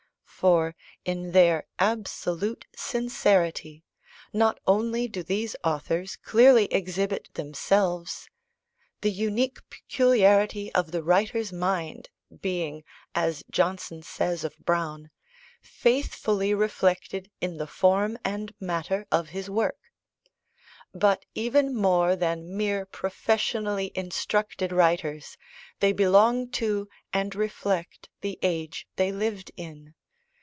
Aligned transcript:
For, 0.41 0.73
in 1.05 1.33
their 1.33 1.67
absolute 1.77 2.65
sincerity, 2.75 3.83
not 4.33 4.59
only 4.65 5.07
do 5.07 5.21
these 5.21 5.55
authors 5.63 6.15
clearly 6.15 6.65
exhibit 6.73 7.31
themselves 7.35 8.27
("the 9.01 9.11
unique 9.11 9.59
peculiarity 9.69 10.73
of 10.73 10.89
the 10.91 11.03
writer's 11.03 11.53
mind," 11.53 12.09
being, 12.41 12.83
as 13.13 13.43
Johnson 13.51 14.01
says 14.01 14.43
of 14.43 14.57
Browne, 14.57 15.11
"faithfully 15.61 16.55
reflected 16.55 17.29
in 17.39 17.57
the 17.57 17.67
form 17.67 18.17
and 18.25 18.51
matter 18.59 19.05
of 19.11 19.29
his 19.29 19.47
work") 19.47 19.77
but, 20.91 21.23
even 21.35 21.75
more 21.75 22.15
than 22.15 22.57
mere 22.57 22.87
professionally 22.87 23.91
instructed 23.93 24.71
writers, 24.71 25.37
they 25.81 25.91
belong 25.93 26.49
to, 26.49 26.89
and 27.13 27.35
reflect, 27.35 28.09
the 28.21 28.39
age 28.41 28.87
they 28.95 29.11
lived 29.11 29.51
in. 29.55 29.93